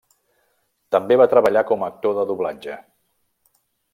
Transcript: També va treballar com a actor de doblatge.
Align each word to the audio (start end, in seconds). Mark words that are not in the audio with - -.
També 0.95 1.17
va 1.21 1.27
treballar 1.33 1.63
com 1.73 1.85
a 1.87 1.91
actor 1.93 2.17
de 2.21 2.25
doblatge. 2.31 2.81